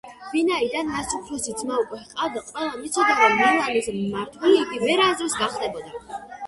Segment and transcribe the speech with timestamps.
[0.35, 6.09] ვინაიდან მას უფროსი ძმა უკვე ჰყავდა, ყველამ იცოდა, რომ მილანის მმართველი იგი ვერასოდეს გახდებოდა.